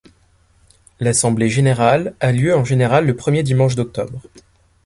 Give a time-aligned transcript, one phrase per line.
[0.99, 4.19] L'assemblée générale a lieu en général le premier dimanche d'octobre.